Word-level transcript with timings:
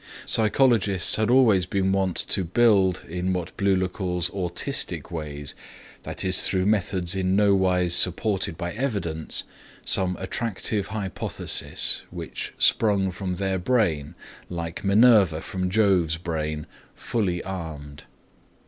Psychologists 0.25 1.17
had 1.17 1.29
always 1.29 1.67
been 1.67 1.91
wont 1.91 2.15
to 2.17 2.43
build, 2.43 3.05
in 3.07 3.33
what 3.33 3.55
Bleuler 3.55 3.87
calls 3.87 4.31
"autistic 4.31 5.11
ways," 5.11 5.53
that 6.01 6.25
is 6.25 6.41
through 6.47 6.65
methods 6.65 7.15
in 7.15 7.35
no 7.35 7.53
wise 7.53 7.93
supported 7.93 8.57
by 8.57 8.73
evidence, 8.73 9.43
some 9.85 10.17
attractive 10.19 10.87
hypothesis, 10.87 12.01
which 12.09 12.51
sprung 12.57 13.11
from 13.11 13.35
their 13.35 13.59
brain, 13.59 14.15
like 14.49 14.83
Minerva 14.83 15.39
from 15.39 15.69
Jove's 15.69 16.17
brain, 16.17 16.65
fully 16.95 17.43
armed. 17.43 18.05